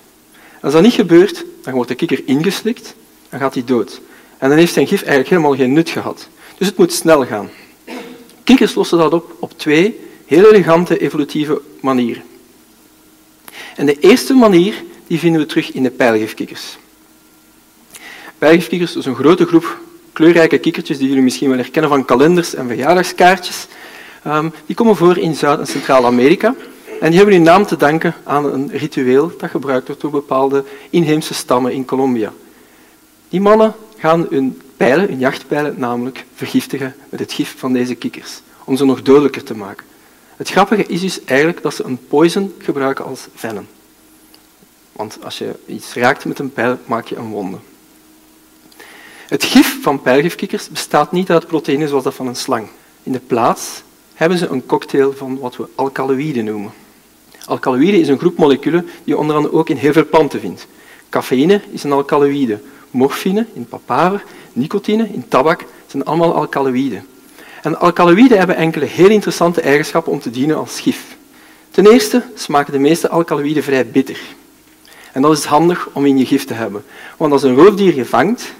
Als 0.62 0.74
dat 0.74 0.82
niet 0.82 0.94
gebeurt, 0.94 1.46
dan 1.62 1.74
wordt 1.74 1.90
de 1.90 1.96
kikker 1.96 2.22
ingeslikt, 2.26 2.96
dan 3.30 3.40
gaat 3.40 3.54
hij 3.54 3.64
dood. 3.66 4.02
En 4.38 4.50
dan 4.50 4.58
heeft 4.58 4.74
zijn 4.74 4.88
gif 4.88 5.00
eigenlijk 5.00 5.30
helemaal 5.30 5.56
geen 5.56 5.74
nut 5.74 5.90
gehad. 5.90 6.28
Dus 6.58 6.68
het 6.68 6.78
moet 6.78 6.94
snel 6.94 7.26
gaan. 7.26 7.50
Kikkers 8.44 8.76
lossen 8.76 8.98
dat 8.98 9.14
op 9.14 9.36
op 9.40 9.58
twee 9.58 10.00
heel 10.26 10.54
elegante 10.54 10.98
evolutieve 10.98 11.62
manieren. 11.82 12.24
En 13.76 13.86
de 13.86 14.00
eerste 14.00 14.34
manier 14.34 14.84
die 15.08 15.20
vinden 15.20 15.42
we 15.42 15.48
terug 15.48 15.72
in 15.72 15.84
de 15.84 15.92
pijlgifkikkers. 15.92 16.78
Pijlgifkikkers 18.38 18.96
is 18.96 19.06
een 19.06 19.16
grote 19.16 19.46
groep 19.46 19.80
kleurrijke 20.14 20.58
kikkertjes 20.58 20.98
die 20.98 21.08
jullie 21.08 21.24
misschien 21.24 21.50
wel 21.50 21.58
herkennen 21.58 21.92
van 21.92 22.06
kalenders 22.06 22.56
en 22.56 22.68
verjaardagskaartjes. 22.68 23.68
Um, 24.28 24.54
die 24.66 24.76
komen 24.76 24.96
voor 24.96 25.18
in 25.18 25.36
Zuid- 25.36 25.60
en 25.60 25.68
Centraal-Amerika. 25.68 26.56
En 27.00 27.08
die 27.10 27.18
hebben 27.18 27.36
hun 27.36 27.44
naam 27.44 27.66
te 27.66 27.78
danken 27.78 28.16
aan 28.24 28.54
een 28.54 28.70
ritueel 28.72 29.32
dat 29.38 29.50
gebruikt 29.50 29.88
wordt 29.88 30.02
door 30.02 30.12
bepaalde 30.12 30.64
inheemse 30.90 31.34
stammen 31.34 31.72
in 31.72 31.86
Colombia. 31.86 32.34
Die 33.30 33.42
mannen 33.42 33.76
gaan 33.98 34.28
hun 34.30 34.62
pijlen, 34.78 35.08
hun 35.08 35.20
jachtpijlen, 35.20 35.76
namelijk 35.78 36.26
vergiftigen 36.36 36.96
met 37.10 37.20
het 37.20 37.34
gif 37.34 37.56
van 37.58 37.74
deze 37.74 37.96
kikkers, 37.96 38.42
om 38.64 38.78
ze 38.78 38.86
nog 38.86 39.02
dodelijker 39.02 39.44
te 39.44 39.56
maken. 39.56 39.86
Het 40.36 40.50
grappige 40.50 40.86
is 40.86 41.02
dus 41.02 41.24
eigenlijk 41.24 41.62
dat 41.62 41.74
ze 41.74 41.84
een 41.84 42.08
poison 42.08 42.54
gebruiken 42.58 43.06
als 43.06 43.28
venom. 43.36 43.68
Want 44.92 45.18
als 45.24 45.38
je 45.38 45.56
iets 45.66 45.94
raakt 45.94 46.26
met 46.26 46.40
een 46.40 46.54
pijl, 46.54 46.78
maak 46.86 47.08
je 47.08 47.16
een 47.16 47.30
wonde. 47.30 47.58
Het 49.28 49.44
gif 49.44 49.82
van 49.82 50.02
pijlgifkikkers 50.02 50.70
bestaat 50.70 51.12
niet 51.12 51.32
uit 51.32 51.48
proteïnen 51.48 51.88
zoals 51.88 52.04
dat 52.04 52.14
van 52.14 52.28
een 52.28 52.36
slang. 52.36 52.68
In 53.04 53.12
de 53.12 53.20
plaats 53.20 53.82
hebben 54.14 54.38
ze 54.38 54.48
een 54.48 54.66
cocktail 54.66 55.14
van 55.14 55.40
wat 55.40 55.56
we 55.56 55.68
alkaloïden 55.76 56.46
noemen. 56.46 56.72
Alkaloïden 57.46 58.00
is 58.00 58.08
een 58.08 58.20
groep 58.20 58.38
moleculen 58.38 58.82
die 58.82 58.92
je 59.04 59.18
onder 59.18 59.36
andere 59.36 59.54
ook 59.54 59.70
in 59.70 59.78
heel 59.78 59.94
veel 59.94 60.08
planten 60.08 60.40
vindt. 60.40 60.68
Cafeïne 61.10 61.62
is 61.72 61.84
een 61.84 61.92
alkaloïde. 61.92 62.60
Morfine 62.98 63.46
in 63.54 63.66
papaver, 63.66 64.24
nicotine 64.54 65.10
in 65.14 65.28
tabak 65.28 65.66
zijn 65.88 66.06
allemaal 66.06 66.36
alkaloïden. 66.36 67.06
En 67.62 67.80
alkaloïden 67.80 68.38
hebben 68.38 68.56
enkele 68.56 68.86
heel 68.86 69.10
interessante 69.10 69.62
eigenschappen 69.62 70.12
om 70.12 70.20
te 70.20 70.30
dienen 70.30 70.58
als 70.58 70.80
gif. 70.80 71.18
Ten 71.72 71.92
eerste 71.92 72.24
smaken 72.36 72.74
de 72.74 72.80
meeste 72.80 73.10
alkaloïden 73.10 73.64
vrij 73.64 73.88
bitter. 73.88 74.20
En 75.12 75.22
dat 75.22 75.38
is 75.38 75.44
handig 75.44 75.90
om 75.94 76.06
in 76.06 76.18
je 76.18 76.26
gif 76.26 76.46
te 76.46 76.54
hebben. 76.54 76.84
Want 77.18 77.32
als 77.32 77.44
een 77.44 77.56
roofdier 77.56 77.96
je 77.96 78.06
vangt 78.06 78.54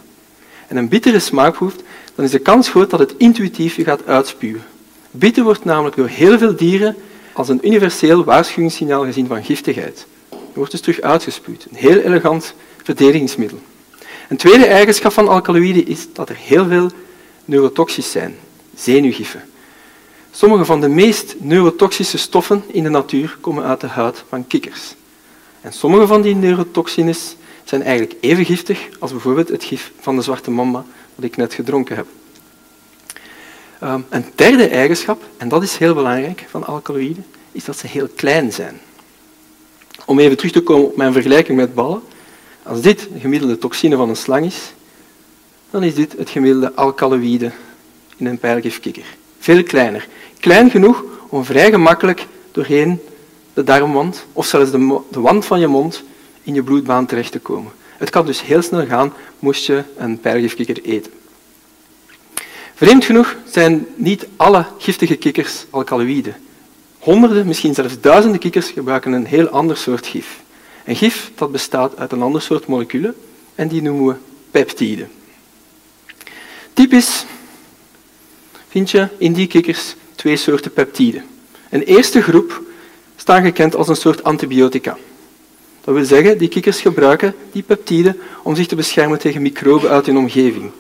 en 0.68 0.78
een 0.78 0.90
bittere 0.90 1.20
smaak 1.20 1.54
proeft, 1.54 1.84
dan 2.16 2.26
is 2.26 2.32
de 2.32 2.40
kans 2.40 2.70
groot 2.70 2.90
dat 2.90 3.00
het 3.00 3.14
intuïtief 3.18 3.76
je 3.76 3.84
gaat 3.84 4.06
uitspuwen. 4.06 4.64
Bitter 5.12 5.44
wordt 5.44 5.66
namelijk 5.66 5.96
door 5.96 6.08
heel 6.08 6.38
veel 6.38 6.56
dieren 6.56 6.96
als 7.34 7.50
een 7.50 7.68
universeel 7.68 8.24
waarschuwingssignaal 8.24 9.04
gezien 9.04 9.28
van 9.28 9.44
giftigheid. 9.44 10.06
Je 10.30 10.38
wordt 10.54 10.72
dus 10.72 10.82
terug 10.82 11.02
uitgespuwd. 11.02 11.68
Een 11.70 11.78
heel 11.78 11.98
elegant 11.98 12.54
verdedigingsmiddel. 12.84 13.60
Een 14.28 14.38
tweede 14.38 14.66
eigenschap 14.66 15.12
van 15.12 15.28
alkaloïden 15.28 15.88
is 15.88 16.08
dat 16.14 16.30
er 16.30 16.38
heel 16.40 16.66
veel 16.66 16.90
neurotoxisch 17.46 18.12
zijn, 18.12 18.36
zenuwgiffen. 18.76 19.50
Sommige 20.32 20.66
van 20.66 20.82
de 20.82 20.88
meest 20.88 21.36
neurotoxische 21.40 22.18
stoffen 22.18 22.64
in 22.68 22.84
de 22.84 22.90
natuur 22.90 23.38
komen 23.42 23.64
uit 23.64 23.82
de 23.82 23.88
huid 23.88 24.24
van 24.30 24.48
kikkers. 24.48 24.96
En 25.62 25.74
sommige 25.74 26.08
van 26.08 26.22
die 26.22 26.36
neurotoxines 26.36 27.36
zijn 27.64 27.82
eigenlijk 27.82 28.16
even 28.20 28.46
giftig 28.46 28.88
als 29.00 29.12
bijvoorbeeld 29.12 29.50
het 29.50 29.64
gif 29.64 29.92
van 30.00 30.16
de 30.16 30.22
zwarte 30.22 30.52
mamba 30.52 30.86
dat 31.16 31.26
ik 31.26 31.38
net 31.38 31.54
gedronken 31.54 31.96
heb. 31.96 32.06
Ehm, 33.80 34.02
een 34.10 34.26
derde 34.36 34.68
eigenschap, 34.68 35.24
en 35.38 35.48
dat 35.50 35.64
is 35.64 35.78
heel 35.78 35.94
belangrijk 35.94 36.46
van 36.50 36.66
alkaloïden, 36.66 37.26
is 37.52 37.66
dat 37.66 37.78
ze 37.78 37.88
heel 37.88 38.08
klein 38.16 38.54
zijn. 38.54 38.80
Om 40.06 40.20
even 40.20 40.38
terug 40.38 40.52
te 40.52 40.62
komen 40.62 40.86
op 40.86 40.98
mijn 40.98 41.14
vergelijking 41.14 41.58
met 41.58 41.74
ballen. 41.74 42.02
Als 42.68 42.82
dit 42.82 43.08
de 43.14 43.20
gemiddelde 43.20 43.58
toxine 43.58 43.96
van 43.96 44.10
een 44.10 44.16
slang 44.16 44.46
is, 44.46 44.74
dan 45.70 45.84
is 45.84 45.96
dit 45.96 46.16
het 46.18 46.30
gemiddelde 46.30 46.74
alkaloïde 46.76 47.52
in 48.18 48.26
een 48.26 48.38
pijlgifkikker. 48.38 49.06
Veel 49.40 49.64
kleiner. 49.64 50.08
Klein 50.40 50.70
genoeg 50.70 51.04
om 51.30 51.46
vrij 51.46 51.72
gemakkelijk 51.72 52.28
doorheen 52.52 53.00
de 53.54 53.64
darmwand 53.64 54.26
of 54.34 54.46
zelfs 54.46 54.72
de, 54.72 55.00
de 55.12 55.20
wand 55.20 55.46
van 55.46 55.60
je 55.60 55.68
mond 55.68 56.04
in 56.44 56.54
je 56.54 56.64
bloedbaan 56.64 57.06
terecht 57.06 57.32
te 57.32 57.40
komen. 57.40 57.72
Het 57.98 58.10
kan 58.10 58.26
dus 58.26 58.42
heel 58.42 58.62
snel 58.62 58.86
gaan 58.86 59.14
moest 59.40 59.66
je 59.66 59.84
een 59.98 60.20
pijlgifkikker 60.20 60.84
eten. 60.84 61.12
Vreemd 62.76 63.06
genoeg 63.06 63.36
zijn 63.50 63.88
niet 63.96 64.28
alle 64.36 64.66
giftige 64.78 65.16
kikkers 65.16 65.66
alkaloïden. 65.70 66.36
Honderden, 67.00 67.48
misschien 67.48 67.74
zelfs 67.74 68.00
duizenden 68.02 68.40
kikkers 68.40 68.70
gebruiken 68.70 69.12
een 69.12 69.26
heel 69.26 69.48
ander 69.48 69.78
soort 69.78 70.08
gif. 70.08 70.46
Een 70.88 70.96
gif 70.96 71.32
dat 71.36 71.52
bestaat 71.52 71.98
uit 71.98 72.12
een 72.12 72.22
ander 72.22 72.42
soort 72.42 72.68
moleculen 72.68 73.16
en 73.56 73.68
die 73.68 73.82
noemen 73.82 74.08
we 74.08 74.16
peptiden. 74.52 75.10
Typisch 76.74 77.26
vind 78.68 78.92
je 78.92 79.08
in 79.18 79.34
die 79.34 79.48
kikkers 79.48 79.96
twee 80.16 80.36
soorten 80.36 80.74
peptiden. 80.74 81.26
Een 81.70 81.82
eerste 81.82 82.22
groep 82.22 82.62
staan 83.16 83.44
gekend 83.44 83.76
als 83.76 83.88
een 83.88 83.96
soort 83.96 84.24
antibiotica. 84.24 84.98
Dat 85.84 85.96
wil 85.96 86.06
zeggen, 86.06 86.38
die 86.38 86.48
kikkers 86.48 86.82
gebruiken 86.82 87.36
die 87.52 87.64
peptiden 87.64 88.18
om 88.44 88.56
zich 88.56 88.68
te 88.68 88.76
beschermen 88.76 89.20
tegen 89.20 89.42
microben 89.42 89.90
uit 89.90 90.06
hun 90.06 90.18
omgeving, 90.18 90.72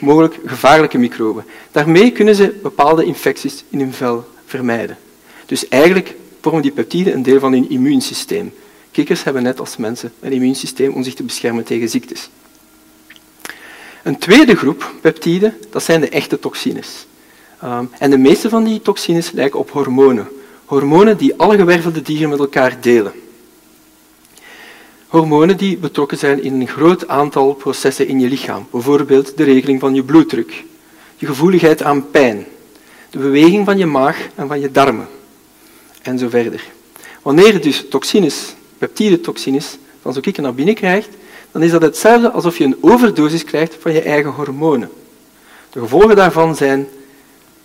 mogelijk 0.00 0.38
gevaarlijke 0.44 0.98
microben. 0.98 1.44
Daarmee 1.70 2.10
kunnen 2.10 2.34
ze 2.34 2.58
bepaalde 2.62 3.04
infecties 3.04 3.64
in 3.68 3.78
hun 3.78 3.92
vel 3.92 4.24
vermijden. 4.46 4.98
Dus 5.46 5.68
eigenlijk 5.68 6.14
vormen 6.40 6.62
die 6.62 6.70
peptiden 6.70 7.14
een 7.14 7.22
deel 7.22 7.40
van 7.40 7.52
hun 7.52 7.70
immuunsysteem. 7.70 8.52
Kikkers 8.98 9.24
hebben 9.24 9.42
net 9.42 9.60
als 9.60 9.76
mensen 9.76 10.12
een 10.20 10.32
immuunsysteem 10.32 10.92
om 10.92 11.02
zich 11.02 11.14
te 11.14 11.22
beschermen 11.22 11.64
tegen 11.64 11.88
ziektes. 11.88 12.28
Een 14.02 14.18
tweede 14.18 14.56
groep 14.56 14.92
peptiden, 15.00 15.54
dat 15.70 15.82
zijn 15.82 16.00
de 16.00 16.08
echte 16.08 16.38
toxines. 16.38 17.06
Ehm, 17.60 17.84
en 17.98 18.10
de 18.10 18.18
meeste 18.18 18.48
van 18.48 18.64
die 18.64 18.82
toxines 18.82 19.30
lijken 19.30 19.58
op 19.58 19.70
hormonen. 19.70 20.28
Hormonen 20.64 21.16
die 21.16 21.34
alle 21.36 21.56
gewervelde 21.56 22.02
dieren 22.02 22.28
met 22.28 22.38
elkaar 22.38 22.80
delen. 22.80 23.12
Hormonen 25.06 25.56
die 25.56 25.76
betrokken 25.76 26.18
zijn 26.18 26.42
in 26.42 26.60
een 26.60 26.68
groot 26.68 27.08
aantal 27.08 27.54
processen 27.54 28.08
in 28.08 28.20
je 28.20 28.28
lichaam. 28.28 28.66
Bijvoorbeeld 28.70 29.36
de 29.36 29.44
regeling 29.44 29.80
van 29.80 29.94
je 29.94 30.02
bloeddruk, 30.02 30.64
je 31.16 31.26
gevoeligheid 31.26 31.82
aan 31.82 32.10
pijn, 32.10 32.46
de 33.10 33.18
beweging 33.18 33.64
van 33.64 33.78
je 33.78 33.86
maag 33.86 34.28
en 34.34 34.48
van 34.48 34.60
je 34.60 34.70
darmen, 34.70 35.08
en 36.02 36.18
zo 36.18 36.28
verder. 36.28 36.64
Wanneer 37.22 37.60
dus 37.60 37.84
toxines, 37.88 38.56
peptidetoxines, 38.78 39.78
van 40.02 40.12
zo'n 40.12 40.22
kikker 40.22 40.42
naar 40.42 40.54
binnen 40.54 40.74
krijgt, 40.74 41.08
dan 41.52 41.62
is 41.62 41.70
dat 41.70 41.82
hetzelfde 41.82 42.30
alsof 42.30 42.58
je 42.58 42.64
een 42.64 42.78
overdosis 42.80 43.44
krijgt 43.44 43.76
van 43.80 43.92
je 43.92 44.00
eigen 44.00 44.30
hormonen. 44.30 44.90
De 45.70 45.80
gevolgen 45.80 46.16
daarvan 46.16 46.56
zijn 46.56 46.88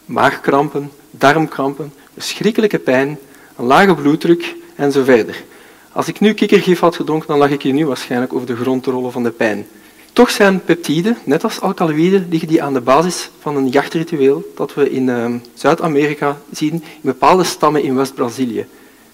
maagkrampen, 0.06 0.92
darmkrampen, 1.12 1.94
verschrikkelijke 2.14 2.80
pijn, 2.80 3.20
een 3.58 3.66
lage 3.66 3.96
bloeddruk 3.96 4.56
en 4.76 4.92
zo 4.92 5.04
verder. 5.04 5.44
Als 5.92 6.08
ik 6.08 6.20
nu 6.20 6.34
kikkergif 6.34 6.80
had 6.80 6.96
gedronken, 6.96 7.28
dan 7.28 7.38
lag 7.38 7.50
ik 7.50 7.62
hier 7.62 7.74
nu 7.74 7.86
waarschijnlijk 7.86 8.34
over 8.34 8.48
de 8.48 8.56
grond 8.56 8.84
te 8.84 8.92
rollen 8.92 9.12
van 9.12 9.24
de 9.24 9.32
pijn. 9.32 9.68
Toch 10.14 10.30
zijn 10.30 10.64
peptiden, 10.64 11.18
net 11.24 11.44
als 11.44 11.62
alkaloïden, 11.62 12.28
liggen 12.30 12.48
die 12.48 12.64
aan 12.64 12.74
de 12.74 12.82
basis 12.82 13.30
van 13.40 13.56
een 13.56 13.70
jachtritueel 13.70 14.52
dat 14.56 14.74
we 14.74 14.90
in 14.90 15.08
uh, 15.08 15.26
Zuid-Amerika 15.54 16.38
zien 16.52 16.72
in 16.74 16.84
bepaalde 17.02 17.44
stammen 17.44 17.84
in 17.84 17.96
West-Brazilië. 17.96 18.66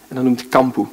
En 0.08 0.16
dat 0.16 0.24
noemt 0.24 0.50
kampu. 0.50 0.86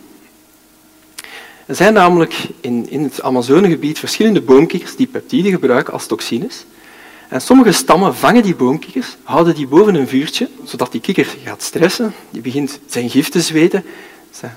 Er 1.67 1.75
zijn 1.75 1.93
namelijk 1.93 2.35
in, 2.61 2.91
in 2.91 3.03
het 3.03 3.23
Amazonegebied 3.23 3.99
verschillende 3.99 4.41
boomkikkers 4.41 4.97
die 4.97 5.07
peptiden 5.07 5.51
gebruiken 5.51 5.93
als 5.93 6.07
toxines. 6.07 6.65
En 7.29 7.41
sommige 7.41 7.73
stammen 7.73 8.15
vangen 8.15 8.43
die 8.43 8.55
boomkikkers, 8.55 9.17
houden 9.23 9.55
die 9.55 9.67
boven 9.67 9.95
een 9.95 10.09
vuurtje, 10.09 10.49
zodat 10.65 10.93
die 10.93 11.01
kikker 11.01 11.27
gaat 11.45 11.63
stressen, 11.63 12.15
die 12.31 12.41
begint 12.41 12.79
zijn 12.87 13.11
gif 13.11 13.29
te 13.29 13.41
zweten. 13.41 13.85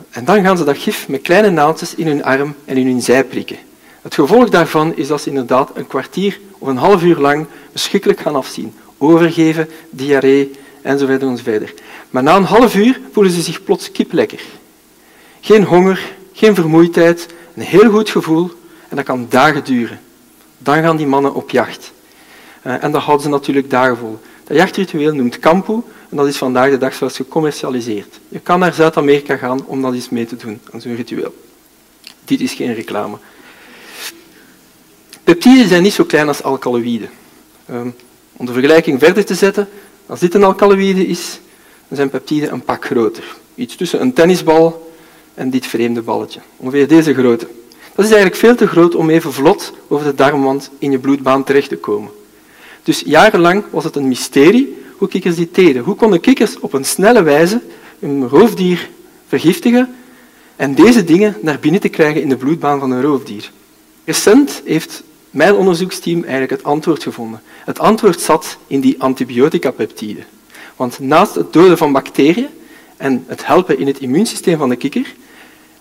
En 0.09 0.25
dan 0.25 0.43
gaan 0.43 0.57
ze 0.57 0.63
dat 0.63 0.77
gif 0.77 1.07
met 1.07 1.21
kleine 1.21 1.49
naaldjes 1.49 1.95
in 1.95 2.07
hun 2.07 2.23
arm 2.23 2.55
en 2.65 2.77
in 2.77 2.85
hun 2.85 3.01
zij 3.01 3.23
prikken. 3.23 3.57
Het 4.01 4.13
gevolg 4.13 4.49
daarvan 4.49 4.95
is 4.95 5.07
dat 5.07 5.21
ze 5.21 5.29
inderdaad 5.29 5.71
een 5.73 5.87
kwartier 5.87 6.39
of 6.57 6.67
een 6.67 6.77
half 6.77 7.03
uur 7.03 7.17
lang 7.17 7.45
verschrikkelijk 7.71 8.19
gaan 8.19 8.35
afzien. 8.35 8.73
Overgeven, 8.97 9.69
diarree 9.89 10.51
enzovoort. 10.81 11.73
Maar 12.09 12.23
na 12.23 12.35
een 12.35 12.43
half 12.43 12.75
uur 12.75 12.99
voelen 13.11 13.31
ze 13.31 13.41
zich 13.41 13.63
plots 13.63 13.91
kiplekker. 13.91 14.41
Geen 15.41 15.63
honger, 15.63 16.17
geen 16.39 16.55
vermoeidheid, 16.55 17.27
een 17.55 17.61
heel 17.61 17.89
goed 17.91 18.09
gevoel 18.09 18.51
en 18.89 18.95
dat 18.95 19.05
kan 19.05 19.25
dagen 19.29 19.63
duren. 19.63 19.99
Dan 20.57 20.81
gaan 20.81 20.97
die 20.97 21.05
mannen 21.07 21.33
op 21.33 21.49
jacht. 21.49 21.91
Eh, 22.61 22.83
en 22.83 22.91
dat 22.91 23.01
houden 23.01 23.25
ze 23.25 23.31
natuurlijk 23.31 23.69
dagen 23.69 23.97
vol. 23.97 24.19
Dat 24.43 24.57
jachtritueel 24.57 25.13
noemt 25.13 25.39
kampu 25.39 25.73
en 26.09 26.17
dat 26.17 26.27
is 26.27 26.37
vandaag 26.37 26.69
de 26.69 26.77
dag 26.77 26.93
zelfs 26.93 27.15
gecommercialiseerd. 27.15 28.19
Je 28.27 28.39
kan 28.39 28.59
naar 28.59 28.73
Zuid-Amerika 28.73 29.35
gaan 29.35 29.65
om 29.65 29.81
dat 29.81 29.93
eens 29.93 30.09
mee 30.09 30.25
te 30.25 30.35
doen, 30.35 30.61
aan 30.71 30.81
zo'n 30.81 30.95
ritueel. 30.95 31.35
Dit 32.25 32.41
is 32.41 32.53
geen 32.53 32.73
reclame. 32.73 33.17
Peptiden 35.23 35.67
zijn 35.67 35.83
niet 35.83 35.93
zo 35.93 36.03
klein 36.03 36.27
als 36.27 36.43
alkaloïden. 36.43 37.09
Um, 37.71 37.95
om 38.33 38.45
de 38.45 38.53
vergelijking 38.53 38.99
verder 38.99 39.25
te 39.25 39.35
zetten, 39.35 39.69
als 40.05 40.19
dit 40.19 40.33
een 40.33 40.43
alkaloïde 40.43 41.07
is, 41.07 41.39
dan 41.87 41.97
zijn 41.97 42.09
peptiden 42.09 42.51
een 42.51 42.63
pak 42.63 42.85
groter. 42.85 43.23
Iets 43.55 43.75
tussen 43.75 44.01
een 44.01 44.13
tennisbal 44.13 44.88
en 45.39 45.49
dit 45.49 45.65
vreemde 45.65 46.01
balletje. 46.01 46.39
Ongeveer 46.57 46.87
deze 46.87 47.13
grootte. 47.13 47.47
Dat 47.95 48.05
is 48.05 48.11
eigenlijk 48.11 48.35
veel 48.35 48.55
te 48.55 48.67
groot 48.67 48.95
om 48.95 49.09
even 49.09 49.33
vlot 49.33 49.73
over 49.87 50.05
de 50.05 50.15
darmwand 50.15 50.69
in 50.77 50.91
je 50.91 50.99
bloedbaan 50.99 51.43
terecht 51.43 51.69
te 51.69 51.77
komen. 51.77 52.11
Dus 52.83 53.03
jarenlang 53.05 53.63
was 53.69 53.83
het 53.83 53.95
een 53.95 54.07
mysterie 54.07 54.77
hoe 54.97 55.07
kikkers 55.07 55.35
dit 55.35 55.55
deden. 55.55 55.83
Hoe 55.83 55.95
konden 55.95 56.19
kikkers 56.19 56.59
op 56.59 56.73
een 56.73 56.85
snelle 56.85 57.23
wijze 57.23 57.61
een 57.99 58.27
roofdier 58.27 58.89
vergiftigen 59.27 59.95
en 60.55 60.75
deze 60.75 61.03
dingen 61.03 61.35
naar 61.41 61.59
binnen 61.59 61.81
te 61.81 61.89
krijgen 61.89 62.21
in 62.21 62.29
de 62.29 62.37
bloedbaan 62.37 62.79
van 62.79 62.91
een 62.91 63.01
roofdier? 63.01 63.51
Recent 64.05 64.61
heeft 64.65 65.03
mijn 65.29 65.55
onderzoeksteam 65.55 66.21
eigenlijk 66.21 66.51
het 66.51 66.63
antwoord 66.63 67.03
gevonden. 67.03 67.41
Het 67.65 67.79
antwoord 67.79 68.21
zat 68.21 68.57
in 68.67 68.79
die 68.79 69.01
antibiotica-peptiden. 69.01 70.23
Want 70.75 70.99
naast 70.99 71.35
het 71.35 71.53
doden 71.53 71.77
van 71.77 71.91
bacteriën 71.91 72.47
en 72.97 73.23
het 73.27 73.45
helpen 73.45 73.79
in 73.79 73.87
het 73.87 73.99
immuunsysteem 73.99 74.57
van 74.57 74.69
de 74.69 74.75
kikker, 74.75 75.15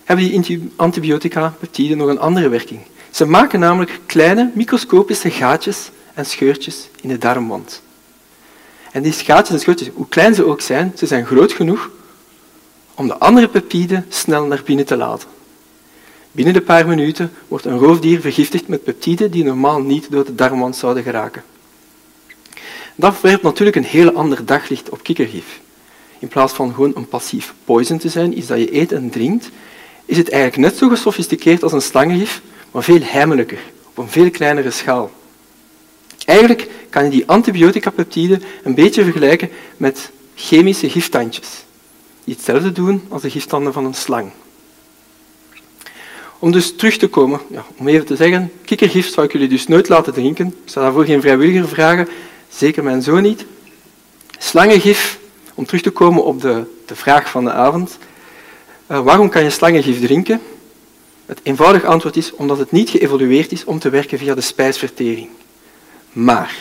hebben 0.09 0.43
die 0.43 0.71
antibiotica-peptiden 0.77 1.97
nog 1.97 2.09
een 2.09 2.19
andere 2.19 2.49
werking. 2.49 2.81
Ze 3.11 3.27
maken 3.27 3.61
namelijk 3.61 4.01
kleine 4.07 4.51
microscopische 4.55 5.31
gaatjes 5.31 5.91
en 6.15 6.27
scheurtjes 6.27 6.89
in 7.01 7.09
de 7.09 7.19
darmwand. 7.19 7.83
En 8.93 9.03
die 9.03 9.13
gaatjes 9.13 9.51
en 9.55 9.61
scheurtjes, 9.61 9.89
hoe 9.95 10.09
klein 10.09 10.35
ze 10.35 10.45
ook 10.45 10.61
zijn, 10.61 10.93
ze 10.97 11.07
zijn 11.07 11.27
groot 11.27 11.53
genoeg 11.53 11.91
om 12.95 13.07
de 13.07 13.19
andere 13.19 13.49
peptiden 13.49 14.07
snel 14.09 14.45
naar 14.45 14.63
binnen 14.65 14.87
te 14.87 14.97
laten. 14.97 15.29
Binnen 16.33 16.55
de 16.55 16.63
paar 16.63 16.89
minuten 16.89 17.33
wordt 17.49 17.65
een 17.65 17.79
roofdier 17.79 18.21
vergiftigd 18.21 18.69
met 18.69 18.85
peptiden 18.85 19.31
die 19.31 19.45
normaal 19.45 19.81
niet 19.81 20.11
door 20.11 20.25
de 20.25 20.35
darmwand 20.35 20.77
zouden 20.77 21.03
geraken. 21.03 21.43
Dat 22.95 23.21
werpt 23.21 23.43
natuurlijk 23.43 23.77
een 23.77 23.85
heel 23.85 24.13
ander 24.13 24.45
daglicht 24.45 24.89
op 24.89 25.03
kikkergif. 25.03 25.61
In 26.19 26.29
plaats 26.29 26.53
van 26.53 26.75
gewoon 26.75 26.93
een 26.95 27.09
passief 27.09 27.55
poison 27.65 27.99
te 27.99 28.09
zijn, 28.09 28.39
iets 28.39 28.47
dat 28.47 28.59
je 28.59 28.77
eet 28.77 28.93
en 28.93 29.11
drinkt, 29.11 29.51
is 30.09 30.17
het 30.17 30.31
eigenlijk 30.31 30.63
net 30.63 30.79
zo 30.79 30.89
gesofisticeerd 30.89 31.63
als 31.63 31.73
een 31.73 31.83
slangengif, 31.83 32.43
maar 32.71 32.83
veel 32.83 33.01
heimelijker, 33.03 33.59
op 33.89 33.99
een 33.99 34.09
veel 34.09 34.31
kleinere 34.31 34.71
schaal. 34.71 35.11
Eigenlijk 36.25 36.69
kan 36.91 37.05
je 37.05 37.11
die 37.11 37.27
antibioticapeptiden 37.27 38.43
een 38.63 38.75
beetje 38.75 39.03
vergelijken 39.03 39.51
met 39.77 40.11
chemische 40.35 40.91
giftandjes, 40.91 41.49
die 42.25 42.35
hetzelfde 42.35 42.73
doen 42.73 43.03
als 43.09 43.23
de 43.23 43.31
giftanden 43.31 43.73
van 43.73 43.85
een 43.85 43.95
slang. 43.95 44.31
Om 46.39 46.53
dus 46.53 46.77
terug 46.77 46.97
te 46.97 47.09
komen, 47.09 47.41
ja, 47.51 47.65
om 47.77 47.89
even 47.89 48.07
te 48.07 48.17
zeggen, 48.17 48.53
kikkergif 48.65 49.09
zou 49.09 49.27
ik 49.27 49.33
jullie 49.33 49.49
dus 49.49 49.67
nooit 49.67 49.89
laten 49.89 50.13
drinken. 50.13 50.47
Ik 50.47 50.71
zou 50.71 50.85
daarvoor 50.85 51.05
geen 51.05 51.21
vrijwilliger 51.21 51.69
vragen, 51.69 52.09
zeker 52.49 52.83
mijn 52.83 53.03
zoon 53.03 53.23
niet. 53.23 53.45
Slangengif, 54.39 55.19
om 55.55 55.67
terug 55.67 55.83
te 55.83 55.91
komen 55.91 56.25
op 56.25 56.41
de, 56.41 56.65
de 56.87 56.97
vraag 56.97 57.31
van 57.31 57.45
de 57.45 57.53
avond. 57.53 57.99
Uh, 58.91 59.01
waarom 59.01 59.29
kan 59.29 59.43
je 59.43 59.51
slangengif 59.51 60.01
drinken? 60.01 60.41
Het 61.27 61.41
eenvoudige 61.43 61.87
antwoord 61.87 62.17
is 62.17 62.33
omdat 62.35 62.59
het 62.59 62.73
niet 62.73 62.91
geëvolueerd 62.91 63.53
is 63.53 63.65
om 63.65 63.79
te 63.79 63.91
werken 63.91 64.19
via 64.19 64.35
de 64.35 64.41
spijsvertering. 64.41 65.29
Maar, 66.13 66.57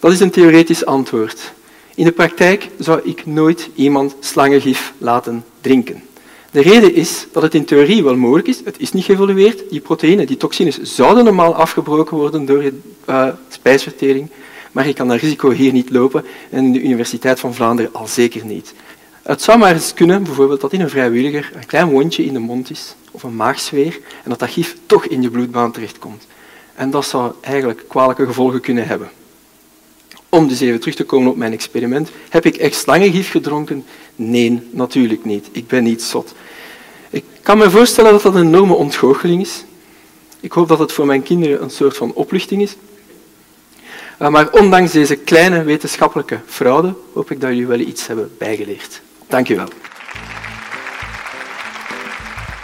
dat 0.00 0.12
is 0.12 0.20
een 0.20 0.30
theoretisch 0.30 0.84
antwoord. 0.84 1.52
In 1.94 2.04
de 2.04 2.12
praktijk 2.12 2.68
zou 2.78 3.00
ik 3.04 3.26
nooit 3.26 3.70
iemand 3.74 4.16
slangengif 4.20 4.92
laten 4.98 5.44
drinken. 5.60 6.02
De 6.50 6.60
reden 6.60 6.94
is 6.94 7.26
dat 7.32 7.42
het 7.42 7.54
in 7.54 7.64
theorie 7.64 8.04
wel 8.04 8.16
mogelijk 8.16 8.48
is, 8.48 8.60
het 8.64 8.78
is 8.78 8.92
niet 8.92 9.04
geëvolueerd, 9.04 9.70
die 9.70 9.80
proteïnen, 9.80 10.26
die 10.26 10.36
toxines 10.36 10.82
zouden 10.82 11.24
normaal 11.24 11.54
afgebroken 11.54 12.16
worden 12.16 12.44
door 12.44 12.62
je 12.62 12.78
uh, 13.08 13.28
spijsvertering, 13.48 14.28
maar 14.72 14.86
je 14.86 14.92
kan 14.92 15.08
dat 15.08 15.20
risico 15.20 15.50
hier 15.50 15.72
niet 15.72 15.90
lopen 15.90 16.24
en 16.50 16.64
in 16.64 16.72
de 16.72 16.82
Universiteit 16.82 17.40
van 17.40 17.54
Vlaanderen 17.54 17.94
al 17.94 18.06
zeker 18.06 18.44
niet. 18.44 18.74
Het 19.22 19.42
zou 19.42 19.58
maar 19.58 19.72
eens 19.72 19.94
kunnen, 19.94 20.22
bijvoorbeeld, 20.22 20.60
dat 20.60 20.72
in 20.72 20.80
een 20.80 20.90
vrijwilliger 20.90 21.50
een 21.54 21.66
klein 21.66 21.90
wondje 21.90 22.24
in 22.24 22.32
de 22.32 22.38
mond 22.38 22.70
is, 22.70 22.94
of 23.10 23.22
een 23.22 23.36
maagsfeer, 23.36 24.00
en 24.24 24.30
dat 24.30 24.38
dat 24.38 24.50
gif 24.50 24.76
toch 24.86 25.06
in 25.06 25.22
je 25.22 25.30
bloedbaan 25.30 25.72
terechtkomt. 25.72 26.26
En 26.74 26.90
dat 26.90 27.06
zou 27.06 27.32
eigenlijk 27.40 27.84
kwalijke 27.88 28.26
gevolgen 28.26 28.60
kunnen 28.60 28.86
hebben. 28.86 29.10
Om 30.28 30.48
dus 30.48 30.60
even 30.60 30.80
terug 30.80 30.94
te 30.94 31.04
komen 31.04 31.30
op 31.30 31.36
mijn 31.36 31.52
experiment. 31.52 32.10
Heb 32.28 32.46
ik 32.46 32.56
echt 32.56 32.74
slangengif 32.74 33.30
gedronken? 33.30 33.84
Nee, 34.16 34.62
natuurlijk 34.70 35.24
niet. 35.24 35.48
Ik 35.52 35.66
ben 35.66 35.82
niet 35.82 36.02
zot. 36.02 36.34
Ik 37.10 37.24
kan 37.42 37.58
me 37.58 37.70
voorstellen 37.70 38.12
dat 38.12 38.22
dat 38.22 38.34
een 38.34 38.46
enorme 38.46 38.74
ontgoocheling 38.74 39.40
is. 39.40 39.64
Ik 40.40 40.52
hoop 40.52 40.68
dat 40.68 40.78
het 40.78 40.92
voor 40.92 41.06
mijn 41.06 41.22
kinderen 41.22 41.62
een 41.62 41.70
soort 41.70 41.96
van 41.96 42.12
opluchting 42.12 42.62
is. 42.62 42.76
Eh, 44.18 44.28
maar 44.28 44.50
ondanks 44.50 44.92
deze 44.92 45.16
kleine 45.16 45.62
wetenschappelijke 45.62 46.40
fraude 46.46 46.94
hoop 47.12 47.30
ik 47.30 47.40
dat 47.40 47.50
jullie 47.50 47.66
wel 47.66 47.78
iets 47.78 48.06
hebben 48.06 48.30
bijgeleerd. 48.38 49.00
Dank 49.32 49.48
u 49.48 49.56
wel. 49.56 49.68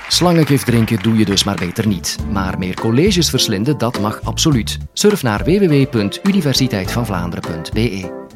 Slangengif 0.09 0.63
drinken 0.63 1.03
doe 1.03 1.17
je 1.17 1.25
dus 1.25 1.45
maar 1.45 1.57
beter 1.57 1.87
niet. 1.87 2.17
Maar 2.31 2.59
meer 2.59 2.75
colleges 2.75 3.31
verslinden, 3.31 3.79
dat 3.79 4.01
mag 4.01 4.21
absoluut. 4.23 4.79
Surf 4.93 5.23
naar 5.23 5.45
www.universiteitvanvlaanderen.be 5.45 8.28